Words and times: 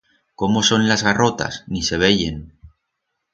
Cómo 0.33 0.63
son 0.63 0.87
las 0.89 1.03
garrotas? 1.03 1.63
Ni 1.67 1.83
se 1.83 1.97
veyen. 1.99 2.57